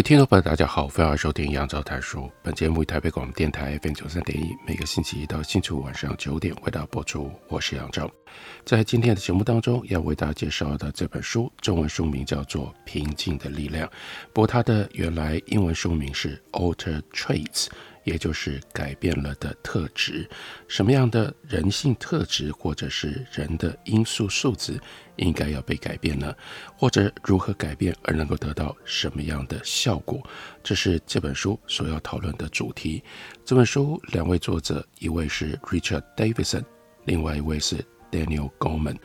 [0.00, 2.26] 位听众朋友，大家好，欢迎收听杨照谈书。
[2.42, 7.30] 本节目台北广播电台 FM 九三点一，每个星期一到星期五晚上九点为大家播出。
[7.48, 8.10] 我是杨照，
[8.64, 13.86] 在今天的节目当中，要为大家介绍的这本书，中文书名叫做《平静的力量》，
[14.32, 17.66] 不过它的原来英文书名是《Alter Traits》。
[18.10, 20.28] 也就是改变了的特质，
[20.66, 24.80] 什么样的人性特质或者是人的因素数值
[25.14, 26.34] 应该要被改变呢？
[26.76, 30.20] 或者如何改变而能够得到什么样的效果？
[30.60, 33.00] 这是这本书所要讨论的主题。
[33.44, 36.64] 这本书两位作者，一位是 Richard Davidson，
[37.04, 37.76] 另外一位是
[38.10, 38.96] Daniel Goleman。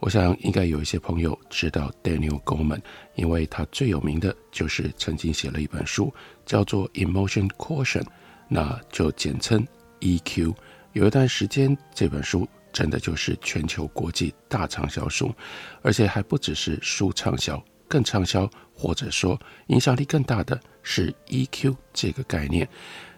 [0.00, 2.80] 我想应该有一些朋友知道 Daniel Goleman，
[3.14, 6.12] 因为他最有名的就是曾经写了一本书，
[6.44, 8.04] 叫做 Emotion Caution。
[8.48, 9.66] 那就简称
[10.00, 10.54] EQ。
[10.92, 15.32] 有一段时间，这本书真的就是全球国际大畅销书，
[15.82, 22.68] 而且还不只是书畅销，更畅销或者说影响力更大的是 EQ 这个概念。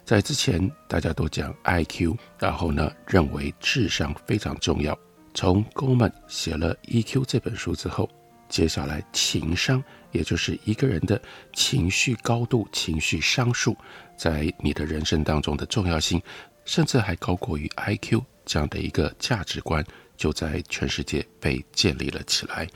[0.03, 4.97] 在之前大家都讲 IQ，然后呢，认为智商非常重要。
[5.33, 8.09] 从 Goleman 写了 EQ 这本书之后，
[8.49, 11.21] 接下来情商，也就是一个人的
[11.53, 13.75] 情绪高度、情绪商数。
[14.17, 16.21] 在你的人生当中的重要性，
[16.65, 19.83] 甚至还高过于 IQ 这样的一个价值观，
[20.15, 22.67] 就在全世界被建立了起来。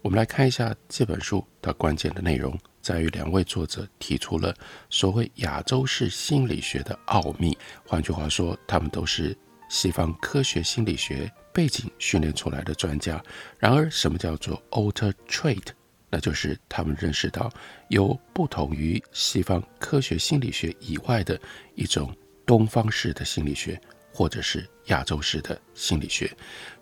[0.00, 4.54] 我们来看一下这本书它关键的内容，在于两位作者提出了
[4.88, 7.58] 所谓亚洲式心理学的奥秘。
[7.84, 9.36] 换句话说，他们都是
[9.68, 13.22] 西方科学心理学背景训练出来的专家。
[13.58, 15.77] 然而，什么叫做 Alter Trait？
[16.10, 17.50] 那就是他们认识到
[17.88, 21.40] 有不同于西方科学心理学以外的
[21.74, 22.14] 一种
[22.46, 23.80] 东方式的心理学，
[24.12, 26.30] 或者是亚洲式的心理学。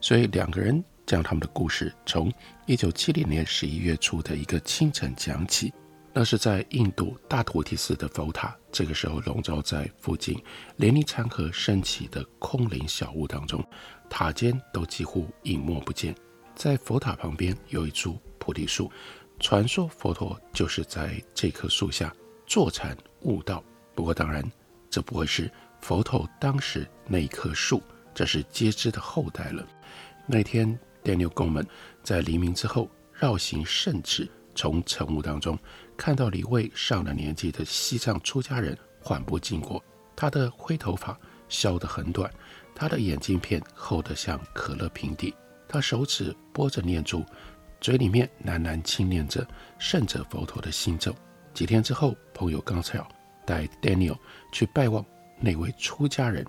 [0.01, 2.33] 所以两个人将他们的故事从
[2.67, 5.73] 一九七零年十一月初的一个清晨讲起。
[6.19, 10.35] 那是在印度大菩提寺的佛塔，这个时候笼罩在附近
[10.77, 13.63] 连尼禅河升起的空灵小屋当中，
[14.09, 16.15] 塔尖都几乎隐没不见。
[16.57, 18.91] 在佛塔旁边有一株菩提树，
[19.39, 22.13] 传说佛陀就是在这棵树下
[22.47, 23.63] 坐禅悟道。
[23.95, 24.43] 不过当然，
[24.89, 25.53] 这不会是
[25.83, 27.83] 佛陀当时那一棵树，
[28.15, 29.69] 这是接枝的后代了。
[30.27, 30.67] 那天
[31.05, 31.67] ，Daniel Goleman
[32.03, 35.59] 在黎明之后绕行圣旨，从晨雾当中
[35.95, 39.85] 看到了一位上了年纪的西藏出家人缓步经过，
[40.17, 41.19] 他的灰头发
[41.51, 42.33] 削得很短，
[42.75, 45.35] 他的眼镜片厚得像可乐瓶底。
[45.69, 47.25] 他手指拨着念珠，
[47.81, 49.47] 嘴里面喃喃轻念着
[49.79, 51.15] 圣者佛陀的心咒。
[51.53, 53.07] 几天之后，朋友刚巧
[53.45, 54.19] 带 Daniel
[54.53, 55.05] 去拜望
[55.41, 56.45] 那位出家人，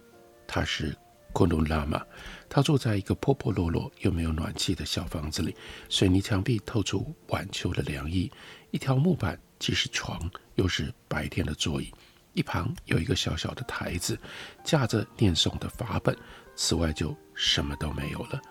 [0.46, 0.96] 他是
[1.34, 2.02] 库鲁喇嘛。
[2.50, 5.56] 他住在一个破破落落又没有暖气的小房子里，
[5.90, 8.32] 水泥墙壁透出晚秋的凉意。
[8.72, 11.92] 一条木板既是床，又是白天的座椅。
[12.34, 14.18] 一旁有一个小小的台子，
[14.64, 16.16] 架着念诵的法本。
[16.56, 18.42] 此外就什么都没有了。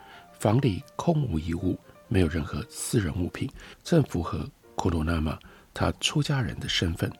[0.46, 1.76] 房里空无一物，
[2.06, 3.50] 没有任何私人物品，
[3.82, 5.36] 正符合库鲁那玛
[5.74, 7.10] 他出家人的身份。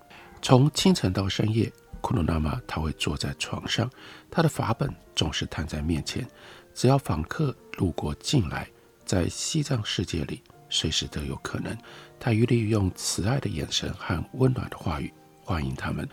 [0.41, 1.69] 从清晨到深夜，
[2.01, 3.91] 库鲁那玛他会坐在床上，
[4.31, 6.25] 他的法本总是摊在面前。
[6.73, 8.71] 只要访客路过进来，
[9.05, 11.77] 在西藏世界里，随时都有可能。
[12.21, 16.09] 他一律用慈爱的眼神和温暖的话语欢迎他们。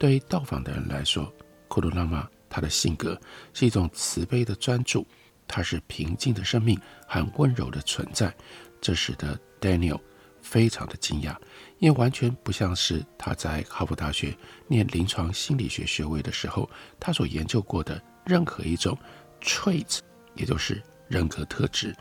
[0.00, 1.32] 对于到访的人来说，
[1.68, 3.16] 库鲁那玛他的性格
[3.54, 5.06] 是一种慈悲的专注。
[5.48, 8.34] 他是平静的生命和温柔的存在，
[8.80, 10.00] 这使得 Daniel
[10.42, 11.36] 非常的惊讶，
[11.78, 14.36] 因为完全不像是他在哈佛大学
[14.68, 16.68] 念临床心理学学位的时候
[17.00, 18.96] 他所研究过的任何一种
[19.40, 20.00] traits，
[20.34, 21.94] 也就是人格特质，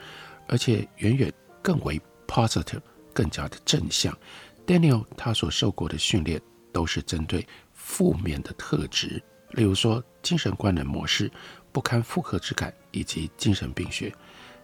[0.47, 1.31] 而且远远
[1.61, 2.81] 更为 positive，
[3.13, 4.15] 更加的正向。
[4.67, 6.41] Daniel 他所受过的训练
[6.73, 9.21] 都是针对负面的特质，
[9.51, 11.31] 例如说精神官能模式。
[11.75, 14.09] 不堪负荷之感以及精神病学，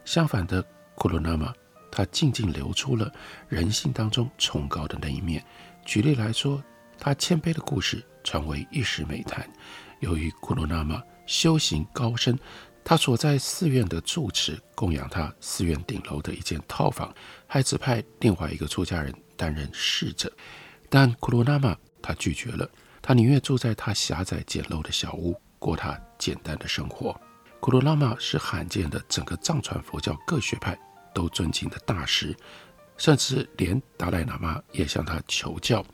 [0.02, 0.64] 相反的
[0.94, 1.52] 库鲁纳玛，
[1.90, 3.12] 他静静流出了
[3.50, 5.44] 人性当中崇高的那一面。
[5.84, 6.64] 举例来说，
[6.98, 9.46] 他谦卑的故事传为一时美谈。
[10.00, 12.38] 由于库鲁纳玛修行高深，
[12.82, 17.14] 他所在寺院的住持供养他寺院顶楼的一间套房，
[17.46, 20.32] 还指派另外一个出家人担任侍者。
[20.88, 22.66] 但库鲁纳玛他拒绝了，
[23.02, 27.18] 他宁愿住在他狭窄简陋的小屋，过他简单的生活。
[27.60, 30.76] 库鲁拉玛是罕见的整个藏传佛教各学派
[31.14, 32.36] 都尊敬的大师，
[32.96, 35.84] 甚至连达赖喇嘛也向他求教。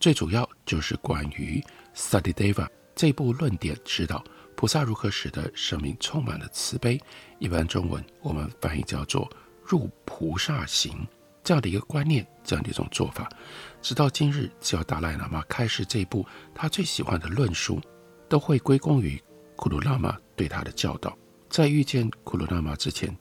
[0.00, 1.62] 最主要就是关于
[1.92, 4.24] 萨迪达瓦这部论点，知道
[4.56, 6.98] 菩萨如何使得生命充满了慈悲。
[7.38, 9.30] 一般中文我们翻译叫做
[9.62, 11.06] 入菩萨行
[11.44, 13.28] 这样的一个观念，这样的一种做法。
[13.82, 17.80] 直到今日，只要达赖喇嘛开示这部他最喜欢的论述，
[18.32, 19.22] 都会归功于
[19.56, 21.14] 库鲁拉玛对他的教导。
[21.50, 23.14] 在遇见库鲁拉玛之前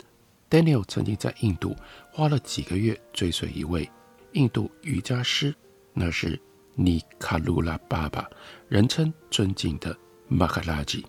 [0.49, 1.75] ，Daniel 曾经在印度
[2.13, 3.91] 花了几个月追随一位
[4.31, 5.53] 印度瑜伽师，
[5.91, 6.39] 那是。
[6.73, 8.25] 尼卡鲁拉爸爸，
[8.69, 9.95] 人称尊敬的
[10.29, 11.05] 马哈拉吉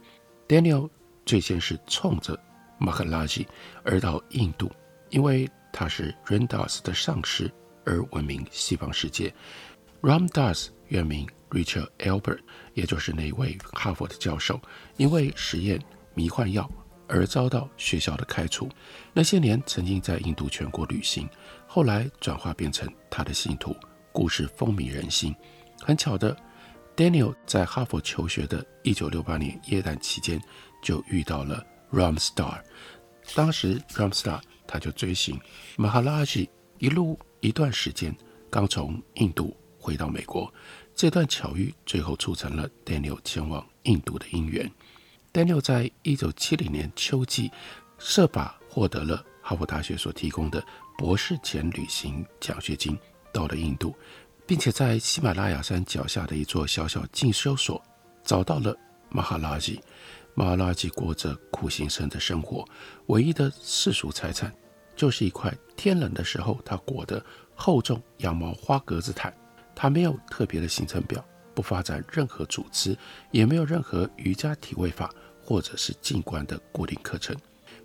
[0.48, 0.90] ，Daniel
[1.24, 2.36] 最先是冲着
[2.78, 3.46] 马哈拉吉
[3.84, 4.68] 而到印度，
[5.10, 7.48] 因为他是 Randas 的上师
[7.84, 9.32] 而闻名西方世界。
[10.02, 12.40] Ram Dass 原名 Richard Albert，
[12.74, 14.60] 也就是那位哈佛的教授，
[14.96, 15.80] 因为实验
[16.12, 16.68] 迷幻药
[17.06, 18.68] 而遭到学校的开除。
[19.12, 21.28] 那些年曾经在印度全国旅行，
[21.68, 23.76] 后来转化变成他的信徒。
[24.10, 25.32] 故事风靡人心。
[25.80, 26.36] 很巧的
[26.96, 30.42] ，Daniel 在哈佛求学的1968年耶诞期间
[30.82, 32.60] 就遇到了 Ramstar。
[33.36, 35.38] 当时 Ramstar 他就追寻
[35.76, 38.14] Maharaji 一路一段时间，
[38.50, 40.50] 刚从印度回到美国。
[40.94, 44.70] 这段巧遇最后促成了 Daniel 前往印度的因缘。
[45.32, 47.50] Daniel 在1970年秋季
[47.98, 50.64] 设法获得了哈佛大学所提供的
[50.96, 52.96] 博士前旅行奖学金。
[53.32, 53.96] 到了印度，
[54.46, 57.82] 并且在喜马拉雅山脚下的一座小小进修所
[58.22, 58.76] 找到了
[59.08, 59.80] 马哈拉吉。
[60.34, 62.62] 马哈拉吉过着苦行僧的生活，
[63.06, 64.54] 唯一的世俗财产
[64.94, 67.24] 就是一块天冷的时候他裹的
[67.54, 69.34] 厚重羊毛花格子毯。
[69.74, 71.24] 他没有特别的行程表，
[71.54, 72.96] 不发展任何组织，
[73.30, 77.36] 也没有任何瑜伽体位法或者是静观的固定课程。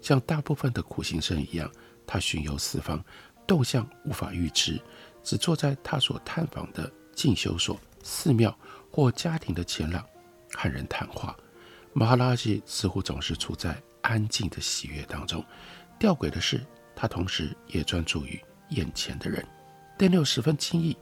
[0.01, 1.71] 像大部分的苦行僧一样，
[2.05, 3.03] 他巡游四方，
[3.45, 4.79] 动向无法预知。
[5.23, 8.57] 只坐在他所探访的进修所、寺庙
[8.89, 10.01] 或家庭的前廊，
[10.53, 11.35] 和人谈话。
[11.91, 15.43] 马哈拉吉似乎总是处在安静的喜悦当中。
[15.99, 18.39] 吊诡的是，他同时也专注于
[18.69, 19.45] 眼前的人。
[19.97, 20.95] 电六十分惊异，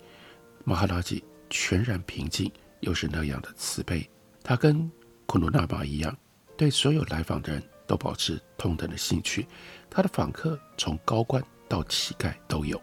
[0.68, 4.10] 马哈拉吉全然平静，又是那样的慈悲。
[4.44, 4.92] 他跟
[5.28, 6.18] 库鲁那玛一样，
[6.58, 9.46] 对所有来访的人都保持同等的兴趣。
[9.92, 12.82] 他的访客从高官到乞丐都有。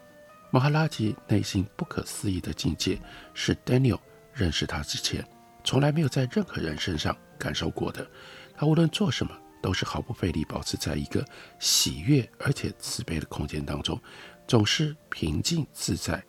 [0.49, 2.97] 马哈拉吉内心不可思议的境界，
[3.33, 3.99] 是 Daniel
[4.33, 5.27] 认识他之前
[5.65, 8.09] 从来没有在任何人身上感受过的。
[8.55, 11.25] 他无论做什么，都是毫不费力，保持在一个
[11.59, 13.99] 喜悦而且慈悲的空间当中，
[14.47, 16.23] 总是平静自在。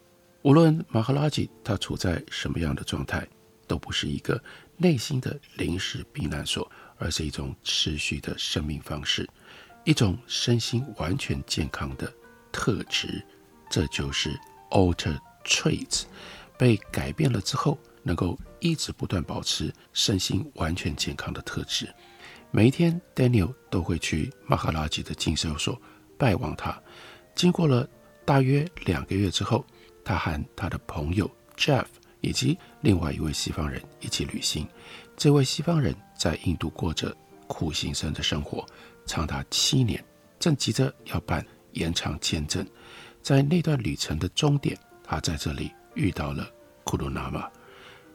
[0.44, 3.26] 无论马哈拉吉他处在什么样的状态，
[3.66, 4.38] 都不是一个
[4.76, 9.26] 内心的临时避难所，而是一种持续的生命方式，
[9.84, 12.12] 一种身心完全健康的
[12.52, 13.24] 特质。
[13.70, 14.38] 这就是
[14.68, 16.02] alter traits，
[16.58, 21.88] 被改变了之后，能够一直不断保持身心完全健康的特质。
[22.50, 25.80] 每一天，Daniel 都会去马哈拉吉的进修所
[26.18, 26.78] 拜望他。
[27.34, 27.88] 经过了
[28.26, 29.64] 大约两个月之后，
[30.04, 31.86] 他和他的朋友 Jeff
[32.20, 34.68] 以及另外一位西方人一起旅行。
[35.16, 38.66] 这位西方人在印度过着苦行僧的生活，
[39.06, 40.04] 长达七年，
[40.38, 42.66] 正急着要办延长签证。
[43.22, 46.48] 在那段旅程的终点，他在这里遇到了
[46.84, 47.48] 库鲁那玛。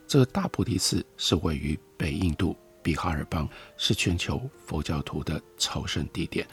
[0.08, 6.48] 这大菩提寺是位于北印度比哈尔邦，是全球佛教徒的朝圣地点。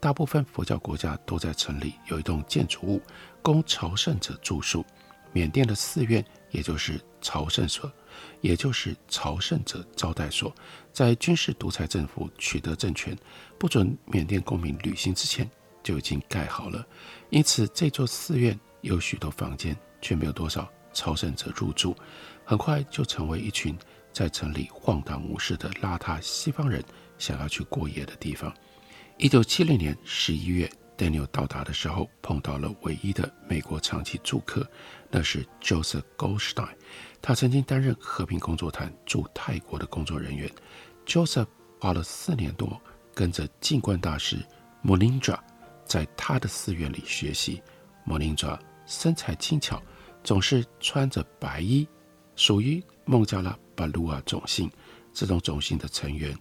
[0.00, 3.02] 大部分佛教国家都在城里有一栋建筑物
[3.42, 4.84] 供朝圣者住宿。
[5.32, 7.92] 缅甸的寺院，也就是朝圣所，
[8.40, 10.52] 也就是朝圣者招待所，
[10.92, 13.16] 在军事独裁政府取得政权，
[13.56, 15.48] 不准缅甸公民旅行之前，
[15.84, 16.84] 就已经盖好了，
[17.28, 21.94] 因此这座寺院有许多房间，却没有多少朝圣者入住，
[22.44, 23.78] 很快就成为一群
[24.12, 26.82] 在城里晃荡无事的邋遢西方人
[27.18, 28.52] 想要去过夜的地方。
[29.22, 34.66] 一九七零年十一月，Daniel 到达的时候，碰到了唯一的美国长期住客，
[35.10, 36.70] 那是 Joseph Goldstein。
[37.20, 40.50] 他曾经担任和平工作团驻泰国的工作人员。
[41.04, 41.48] Joseph
[41.78, 42.80] 花了四年多，
[43.12, 44.38] 跟着静观大师
[44.82, 45.38] Munindra
[45.84, 47.62] 在他的寺院里学习，
[48.04, 49.82] 莫林扎身材轻巧，
[50.24, 51.86] 总是穿着白衣，
[52.36, 54.70] 属于孟加拉巴鲁瓦种姓。
[55.12, 56.34] 这种种姓的成员，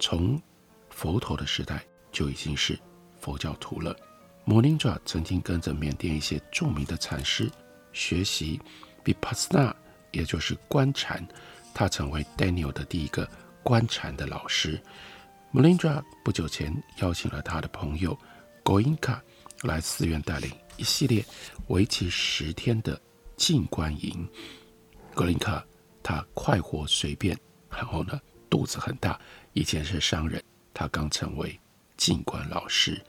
[0.00, 0.42] 从
[0.90, 2.80] 佛陀的时代就已经是
[3.20, 3.94] 佛教徒了。
[4.46, 7.50] Munindra 曾经跟着缅甸一些著名的禅师
[7.92, 8.60] 学习
[9.04, 9.74] Vipassana，
[10.12, 11.26] 也就是观禅。
[11.74, 13.28] 他成为 Daniel 的第一个
[13.62, 14.80] 观禅的老师。
[15.52, 18.16] Munindra 不久前邀请了他的朋友
[18.62, 19.18] Goinka
[19.62, 21.24] 来寺院带领一系列
[21.68, 23.00] 为期十天的
[23.36, 24.28] 静观营。
[25.14, 25.62] Goenka
[26.02, 27.38] 他快活随便，
[27.70, 29.18] 然后呢肚子很大，
[29.52, 30.42] 以前是商人，
[30.72, 31.58] 他刚成为
[31.96, 33.00] 静观老师，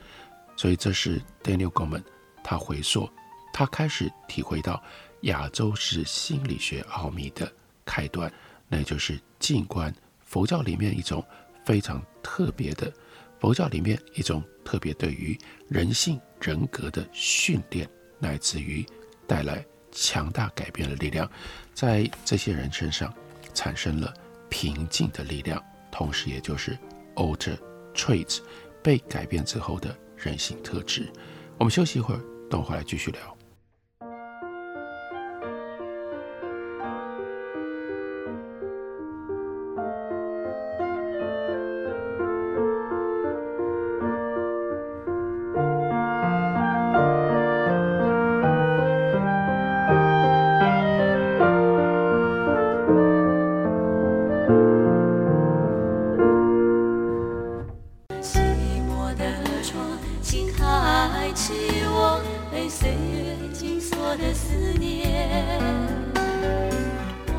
[0.56, 2.04] 所以这是 Daniel Goleman
[2.44, 3.10] 他回溯，
[3.54, 4.82] 他开始体会到
[5.22, 7.52] 亚洲式心理学奥秘的
[7.84, 8.32] 开端。
[8.68, 9.94] 那就是静观，
[10.26, 11.24] 佛教里面一种
[11.64, 12.92] 非常特别的，
[13.40, 15.38] 佛教里面一种特别对于
[15.68, 17.88] 人性人格的训练，
[18.18, 18.84] 乃至于
[19.28, 21.30] 带来强大改变的力量，
[21.76, 23.14] 在这些人身上
[23.54, 24.12] 产生了
[24.50, 26.76] 平静的力量，同时也就是
[27.16, 27.58] alter
[27.94, 28.40] traits
[28.86, 31.12] 被改变之后的人性特质。
[31.58, 33.35] 我们休息一会儿，等会儿来继续聊。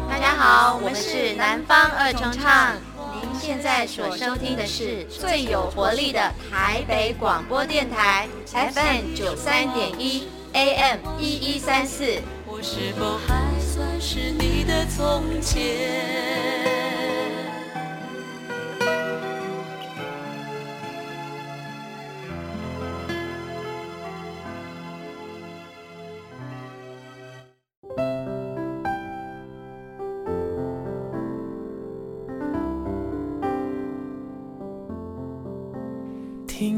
[0.09, 2.77] 大家好，我们是南方二重唱。
[3.13, 12.05] 您现在所收听的是最有活力的台北广播电台，FM 九三点一，AM 一一三四。
[12.47, 16.56] 我是否还算是你的从前？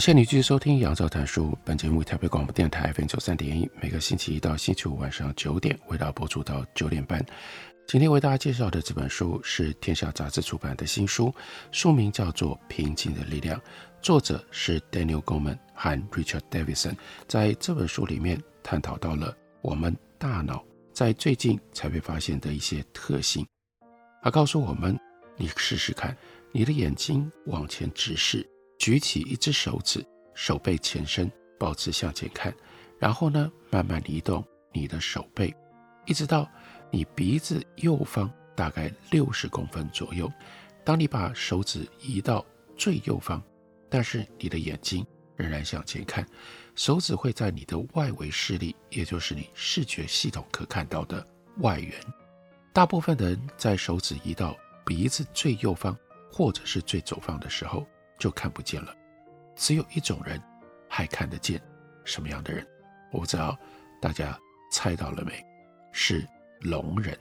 [0.00, 1.54] 感谢你继续收听杨照谈书。
[1.62, 7.22] 本节目为台北广播电台 FM 九三点一，每个星期一到星期五晚上九点，为大家播出到九点半。
[7.86, 11.30] 今天为大家介绍的这本书是天下杂志出版的新书，
[11.70, 13.60] 书名叫做《平静的力量》，
[14.00, 16.94] 作者是 Daniel Goleman 和 Richard Davidson。
[17.28, 20.64] 在这本书里面，探讨到了我们大脑
[20.94, 23.46] 在最近才被发现的一些特性。
[24.22, 24.98] 他告诉我们：
[25.36, 26.16] 你试试看，
[26.52, 28.48] 你的眼睛往前直视。
[28.80, 30.02] 举起一只手指，
[30.34, 32.52] 手背前伸，保持向前看，
[32.98, 35.54] 然后呢，慢慢移动你的手背，
[36.06, 36.50] 一直到
[36.90, 40.32] 你鼻子右方大概六十公分左右。
[40.82, 42.44] 当你把手指移到
[42.74, 43.42] 最右方，
[43.90, 45.06] 但是你的眼睛
[45.36, 46.26] 仍然向前看，
[46.74, 51.22] 手指会在你的外围视力，也就是你视觉系统可看到的
[51.58, 51.94] 外缘。
[52.72, 54.56] 大部分人在手指移到
[54.86, 55.94] 鼻子最右方
[56.32, 57.86] 或者是最左方的时候，
[58.20, 58.94] 就看不见了，
[59.56, 60.40] 只有一种人
[60.88, 61.60] 还看得见，
[62.04, 62.64] 什么样的人？
[63.10, 63.58] 我不知道
[64.00, 64.38] 大家
[64.70, 65.44] 猜到了没？
[65.90, 66.24] 是
[66.60, 67.18] 聋人。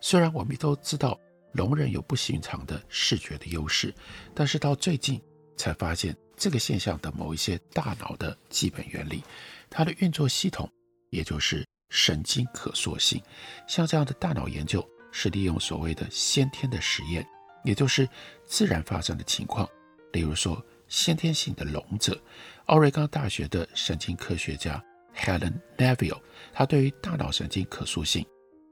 [0.00, 1.18] 虽然我们都知道
[1.52, 3.92] 聋人有不寻常的视觉的优势，
[4.32, 5.20] 但是到最近
[5.56, 9.22] 才发现这个现象的某一些大脑的基本原理，
[9.68, 10.70] 它的运作系统，
[11.10, 13.20] 也就是神经可塑性。
[13.66, 17.26] 像这样的大脑研究是利用所谓的先天的实验，
[17.64, 18.08] 也就是
[18.46, 19.68] 自然发生的情况。
[20.12, 22.18] 例如说，先天性的聋者，
[22.66, 24.82] 奥瑞冈大学的神经科学家
[25.14, 26.20] Helen Neville，
[26.52, 28.24] 他对于大脑神经可塑性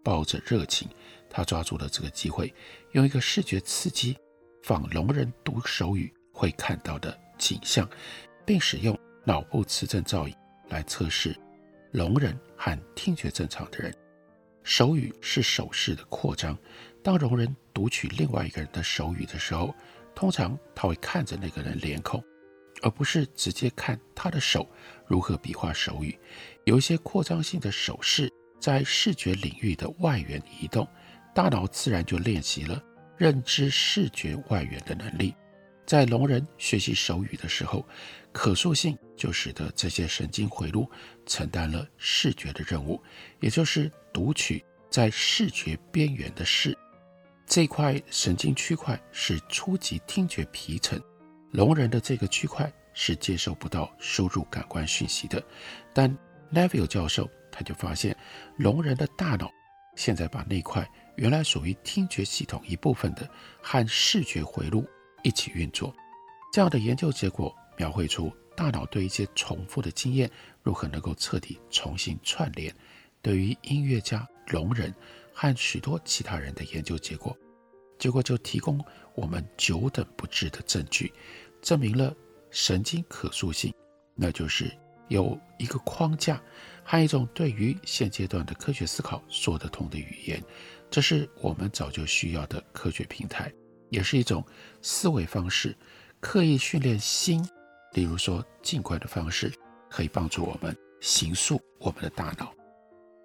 [0.03, 0.89] 抱着热情，
[1.29, 2.55] 他抓住了这个机会，
[2.93, 4.17] 用一个视觉刺激
[4.63, 7.89] 仿聋人读手语会看到的景象，
[8.45, 10.35] 并使用脑部磁振造影
[10.69, 11.37] 来测试
[11.93, 13.95] 聋人和听觉正常的人。
[14.63, 16.59] 手语是手势的扩张，
[17.03, 19.75] 当聋人读取另外一个人的手语的时候。
[20.17, 22.25] 通常他会看着那个人脸孔，
[22.81, 24.67] 而不是直接看他的手
[25.07, 26.19] 如何比划手语。
[26.65, 30.89] 有一些扩张性的手势在视觉领域的外缘移动，
[31.35, 32.83] 大脑自然就练习了
[33.19, 35.35] 认知视觉外缘的能力。
[35.85, 37.87] 在聋人学习手语的时候，
[38.33, 40.91] 可塑性就使得这些神经回路
[41.27, 43.01] 承担了视觉的任务，
[43.41, 46.77] 也就是读取在视觉边缘的视。
[47.47, 51.01] 这块神经区块是初级听觉皮层，
[51.53, 55.43] 聋人的这个区块是接受不到输入感官讯息的。
[55.95, 56.15] 但
[56.53, 58.17] Neville 教授他就发现，
[58.57, 59.51] 聋人的大脑
[59.95, 63.29] 现在把那块原来属于听觉系统一部分的
[63.63, 64.85] 和视觉回路。
[65.23, 65.93] 一起运作，
[66.53, 70.31] 这样的研究结果描绘出大脑对一些重复的经验
[70.63, 72.73] 如何能够彻底重新串联。
[73.23, 74.95] 对于音乐家、聋人
[75.39, 77.37] 和许多其他人的研究结果，
[77.99, 78.83] 结果就提供
[79.15, 81.13] 我们久等不至的证据，
[81.61, 82.17] 证明了
[82.51, 83.71] 神经可塑性，
[84.15, 84.75] 那就是
[85.09, 86.43] 有一个框架
[86.83, 90.43] 和一种对于现阶段的科学思考说得通的语言，
[90.91, 93.53] 这是我们早就需要的科学平台。
[93.91, 94.43] 也是一种
[94.81, 95.77] 思维方式，
[96.19, 97.47] 刻意训练心，
[97.93, 99.53] 例如说静观的方式，
[99.91, 102.55] 可以帮助我们形塑我们的大脑。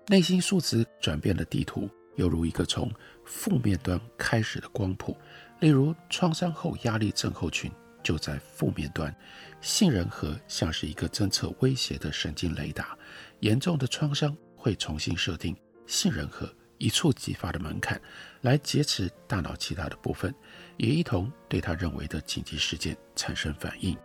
[0.08, 2.91] 内心数值转变的地图，犹如一个从
[3.25, 5.18] 负面端开始的光谱。
[5.60, 7.72] 例如，创伤后压力症候群
[8.03, 9.15] 就在负面端，
[9.62, 12.98] 杏仁核像是一个侦测威胁的神经雷达，
[13.41, 16.51] 严重的创伤会重新设定杏仁核。
[16.80, 18.01] 一触即发的门槛，
[18.41, 20.34] 来劫持大脑其他的部分，
[20.77, 23.96] 也一同对他认为的紧急事件产生反应。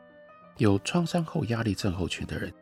[0.59, 2.53] 有创伤后压力症候群的人，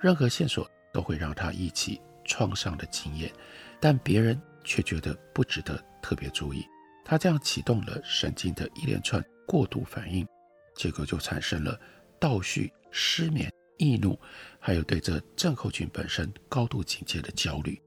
[0.00, 3.32] 任何线索都会让他忆起创伤的经验，
[3.80, 6.66] 但别人却觉得不值得特别注意。
[7.04, 10.26] 他这样启动了神经的一连串过度反应，
[10.74, 11.78] 结果就产生了
[12.18, 14.18] 倒叙、失眠、易怒，
[14.58, 17.80] 还有对这症候群本身高度警戒的焦虑。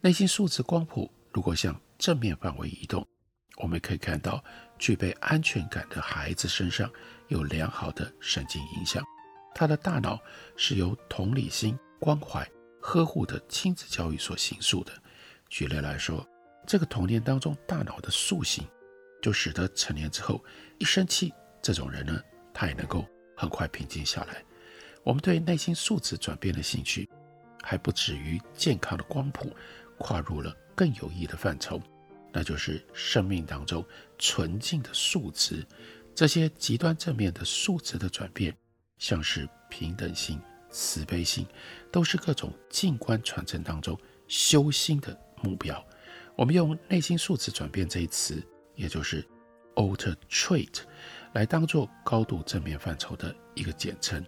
[0.00, 1.10] 内心数值光谱。
[1.32, 3.06] 如果向正面范围移动，
[3.58, 4.42] 我们可以看到
[4.78, 6.90] 具备安全感的孩子身上
[7.28, 9.04] 有良好的神经影响。
[9.54, 10.18] 他的大脑
[10.56, 12.46] 是由同理心、关怀、
[12.80, 14.92] 呵护的亲子教育所形塑的。
[15.48, 16.26] 举例来说，
[16.66, 18.66] 这个童年当中大脑的塑形，
[19.22, 20.44] 就使得成年之后
[20.78, 21.32] 一生气，
[21.62, 22.20] 这种人呢，
[22.52, 23.06] 他也能够
[23.36, 24.42] 很快平静下来。
[25.02, 27.08] 我们对内心数值转变的兴趣，
[27.62, 29.54] 还不止于健康的光谱，
[29.98, 30.54] 跨入了。
[30.76, 31.80] 更有益的范畴，
[32.30, 33.82] 那就是生命当中
[34.18, 35.66] 纯净的数值。
[36.14, 38.54] 这些极端正面的数值的转变，
[38.98, 41.46] 像是平等心、慈悲心，
[41.90, 45.84] 都是各种静观传承当中修心的目标。
[46.34, 48.42] 我们用内心数值转变这一词，
[48.74, 49.26] 也就是
[49.74, 50.80] alter trait，
[51.32, 54.24] 来当做高度正面范畴的一个简称。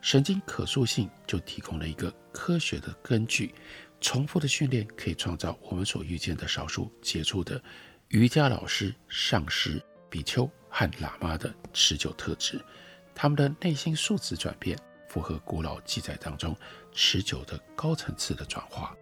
[0.00, 3.54] 神经可塑性就提供了一个科学的根据。
[4.00, 7.58] 重复的训练可以创造我们所遇见的少数杰出的
[8.08, 12.62] 瑜伽老师、上师、比丘和喇嘛的持久特质。
[13.14, 14.78] 他们的内心数值转变
[15.08, 16.54] 符合古老记载当中
[16.92, 18.94] 持久的高层次的转化。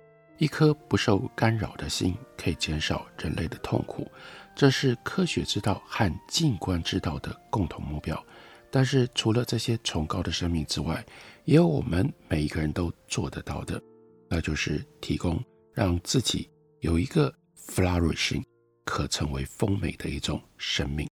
[0.43, 4.11] 一颗不受干扰的心可以减少人类的痛苦，
[4.57, 8.21] 这是科学之道和静观之道的共同目标。
[8.69, 11.07] 但是，除了这些崇高的生命之外，
[11.45, 13.81] 也有我们每一个人都做得到的。
[14.29, 15.41] 那就是提供
[15.73, 16.51] 让自己
[16.81, 18.43] 有一个 flourishing
[18.85, 21.09] 可成为丰美的一种生命。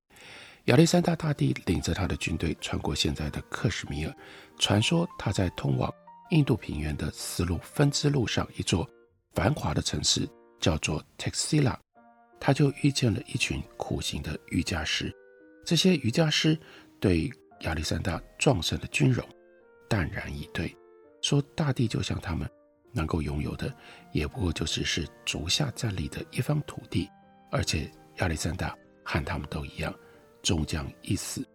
[0.64, 4.12] 亚历山大大帝领着他的军队穿过现在的克什米尔，
[4.58, 5.88] 传说他在通往
[6.30, 8.84] 印度平原的丝路分支路上一座
[9.34, 11.76] 繁华的城市叫做 Texila，
[12.38, 15.12] 他就遇见了一群苦行的瑜伽师。
[15.64, 16.58] 这些瑜伽师
[16.98, 19.26] 对亚历山大壮盛的军容
[19.88, 20.76] 淡然以对，
[21.22, 22.48] 说大地就像他们。
[22.92, 23.72] 能够拥有的，
[24.10, 27.08] 也不过就只是足下站立的一方土地，
[27.48, 29.94] 而且亚历山大和他们都一样，
[30.42, 31.48] 终将一死。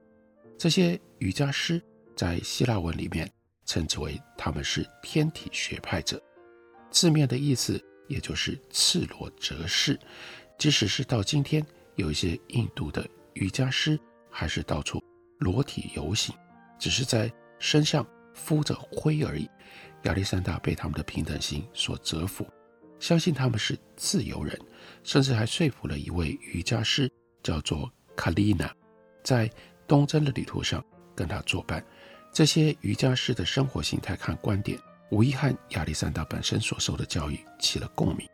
[0.57, 1.83] 这些瑜伽师
[2.15, 3.29] 在希腊文里面
[3.65, 6.17] 称之为他们是天体学派者，
[6.95, 7.77] 字面的意思
[8.08, 9.99] 也就是赤裸哲士。
[10.58, 11.62] 即使是到今天，
[11.95, 13.99] 有一些印度的瑜伽师
[14.31, 15.03] 还是到处
[15.39, 16.34] 裸体游行，
[16.79, 17.29] 只是在
[17.60, 19.45] 身上敷着灰而已。
[20.03, 22.47] 亚历山大被他们的平等心所折服，
[22.97, 24.58] 相信他们是自由人，
[25.03, 27.12] 甚至还说服了一位瑜伽师，
[27.43, 28.73] 叫做卡丽娜，
[29.21, 29.51] 在
[29.86, 30.81] 东征的旅途上
[31.13, 31.86] 跟他作伴。
[32.31, 38.27] 这些瑜伽师的生活形态和观点，无疑和亚历山大本身所受的教育起了共鸣。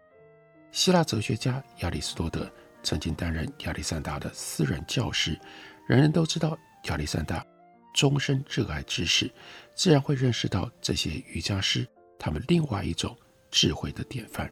[0.71, 2.49] 希腊哲学家亚里士多德
[2.84, 5.39] 曾经担任亚历山大的私人教师，
[5.88, 7.45] 人人都知道亚历山大。
[7.93, 9.29] 终身热爱知识，
[9.75, 11.86] 自然会认识到这些瑜伽师，
[12.17, 13.13] 他们另外一种
[13.49, 14.49] 智慧的典范。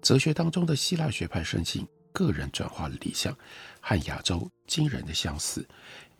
[0.00, 3.36] 哲学当中的希腊学派深信个人转化的理想
[3.82, 5.68] 和亚洲惊人的相似。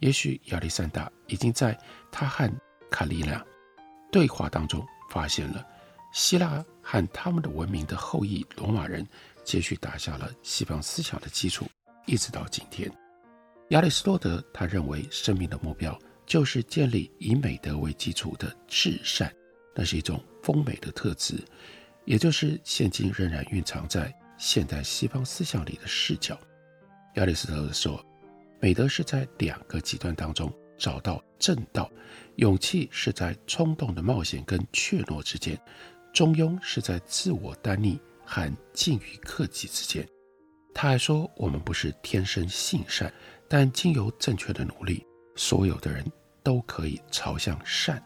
[0.00, 1.74] 也许亚历山大已经在
[2.12, 2.52] 他和
[2.90, 3.42] 卡利亚
[4.12, 5.64] 对话当中发现了
[6.12, 9.07] 希腊和他们的文明的后裔罗马人
[9.44, 11.66] 接续打下了西方思想的基础，
[12.05, 12.90] 一直到今天。
[13.68, 15.96] 亚里士多德他认为生命的目标
[16.27, 19.33] 就是建立以美德为基础的至善，
[19.72, 21.42] 那是一种丰美的特质。
[22.05, 26.38] 也就是现今仍然蕴藏在现代西方思想里的视角。
[27.14, 28.05] 亚里士多德说，
[28.61, 31.90] 美德是在两个极端当中找到正道，
[32.37, 35.58] 勇气是在冲动的冒险跟怯懦之间，
[36.12, 40.06] 中庸是在自我单立和尽于克己之间。
[40.74, 43.12] 他还说，我们不是天生性善，
[43.48, 45.06] 但经由正确的努力，
[45.37, 46.04] 所有的人
[46.42, 48.02] 都可以朝向善。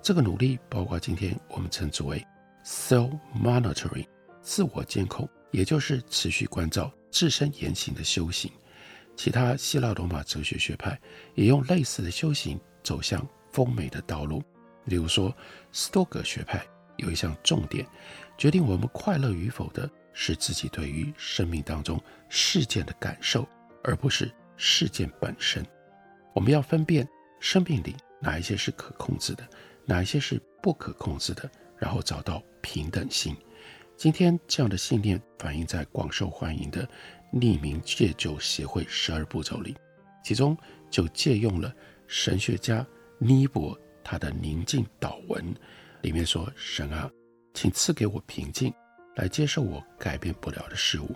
[0.00, 2.24] 这个努力包括今天我们称之为。
[2.64, 4.06] Self-monitoring，
[4.40, 8.52] 自我监控，也就是持续关照自身言行的修行。
[9.16, 10.98] 其他希腊罗马哲学学派
[11.34, 14.42] 也用类似的修行走向丰美的道路。
[14.84, 15.34] 例如说，
[15.70, 16.64] 斯多葛学派
[16.96, 17.86] 有一项重点，
[18.36, 23.46] 决定我们快乐与否的是自己对于生命当中事件的感受，
[23.84, 25.64] 而不是事件本身。
[26.34, 27.08] 我们要分辨
[27.40, 29.48] 生命里哪一些是可控制的，
[29.84, 31.50] 哪一些是不可控制的。
[31.78, 33.36] 然后找到平等心。
[33.96, 36.88] 今天这样的信念反映在广受欢迎的
[37.32, 39.74] 匿名戒酒协会十二步骤里，
[40.22, 40.56] 其中
[40.90, 41.74] 就借用了
[42.06, 42.86] 神学家
[43.18, 45.42] 尼伯他的宁静祷文，
[46.02, 47.10] 里面说：“神啊，
[47.54, 48.72] 请赐给我平静，
[49.16, 51.06] 来接受我改变不了的事物；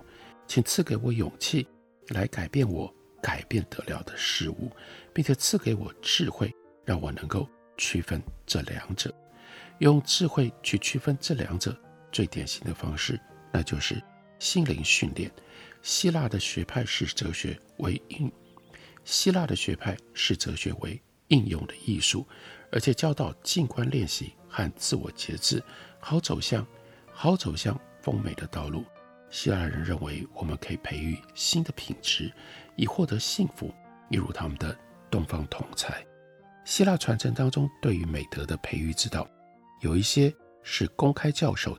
[0.47, 1.67] 请赐给我勇气，
[2.09, 4.71] 来改变我改变得了的事物，
[5.13, 9.15] 并且赐给我智慧，让我能够区分这两者。”
[9.81, 11.79] 用智慧去区分这两者，
[12.11, 13.21] 最典型的方式，
[13.53, 14.03] 那就是
[14.39, 15.31] 心灵训练。
[15.87, 18.31] 希腊的学派视哲学为应，
[19.05, 22.27] 希腊的学派视哲学为应用的艺术，
[22.73, 25.63] 而且教导静观练习和自我节制，
[26.01, 26.67] 好走向
[27.13, 28.85] 好走向丰美的道路。
[29.31, 32.33] 希腊人认为，我们可以培育新的品质，
[32.75, 33.73] 以获得幸福，
[34.11, 34.77] 一如他们的
[35.09, 36.05] 东方同侪。
[36.65, 39.25] 希腊传承当中对于美德的培育之道。
[39.83, 41.79] 有一些是公开教授，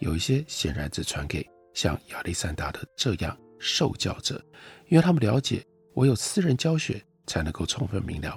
[0.00, 1.42] 有一些显然只传给
[1.72, 4.44] 像亚历山大的这样受教者，
[4.88, 5.64] 因为他们了解，
[5.94, 8.36] 唯有私人教学才能够充分明了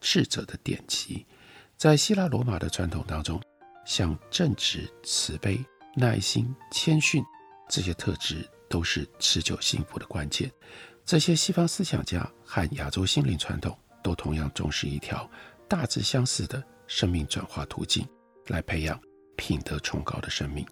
[0.00, 1.26] 智者的典籍。
[1.76, 3.40] 在希腊罗马的传统当中，
[3.84, 5.58] 像正直、慈悲、
[5.96, 7.22] 耐心、谦逊
[7.68, 10.50] 这些特质都是持久幸福的关键。
[11.04, 15.28] 这些西方思想家和亚洲心灵传统都同样重视一条
[15.68, 18.06] 大致相似的生命转化途径。
[18.48, 19.00] 来培养
[19.36, 20.66] 品德崇高的生命，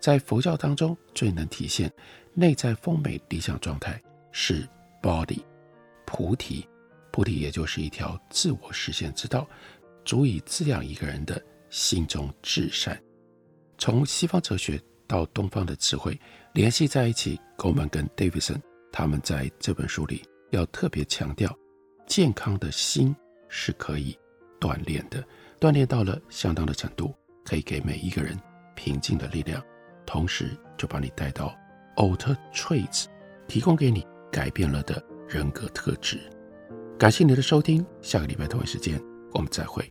[0.00, 1.92] 在佛教当中最能体现
[2.32, 4.00] 内在丰美理想状态
[4.32, 4.66] 是
[5.02, 5.42] body，
[6.06, 6.66] 菩提，
[7.12, 9.46] 菩提也就是一条自我实现之道，
[10.04, 13.00] 足以滋养一个人的心中至善。
[13.76, 16.18] 从西方哲学到东方的智慧
[16.52, 18.60] 联系在一起我们跟 Davidson
[18.92, 21.54] 他们在这本书里要特别强调，
[22.06, 23.14] 健康的心
[23.48, 24.18] 是可以
[24.58, 25.24] 锻炼的。
[25.58, 28.38] 锻炼到了相当的程度，可以给每一个人
[28.74, 29.62] 平静的力量，
[30.06, 31.56] 同时就把你带到
[31.96, 33.06] Alter Traits，
[33.46, 36.20] 提供给你改变了的人格特质。
[36.98, 39.00] 感谢你的收听，下个礼拜同一时间
[39.32, 39.90] 我们再会。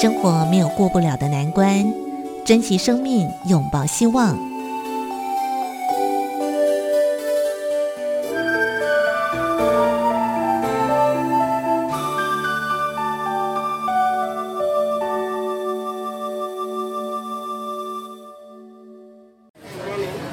[0.00, 1.84] 生活没有过不了的难关
[2.42, 4.34] 珍惜生命拥抱希望。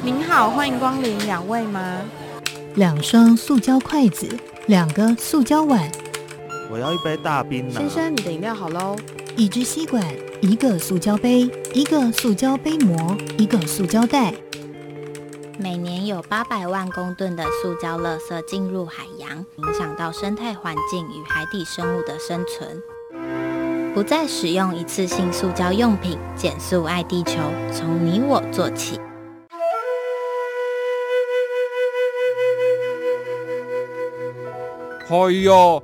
[0.01, 1.99] 您好欢迎光临两位吗？
[2.75, 4.30] 两双塑胶筷子
[4.67, 5.91] 两个塑胶碗。
[6.71, 8.95] 我要一杯大冰先生你的饮料好喽
[9.38, 10.04] 一支吸管，
[10.41, 14.34] 一个塑胶杯，一个塑胶杯膜，一个塑胶袋。
[15.60, 22.82] 每年有八百万公吨的塑胶垃圾进入海洋，影响到生态环境与海底生物的生存。
[23.93, 27.38] 不再使用一次性塑胶用品，减速爱地球，
[27.71, 29.00] 从你我做起。
[35.10, 35.84] 哎呦，